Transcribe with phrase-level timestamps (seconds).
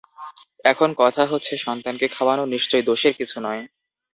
[0.65, 3.61] এখন কথা হচ্ছে, সন্তানকে খাওয়ানো নিশ্চয়ই দোষের কিছু নয়।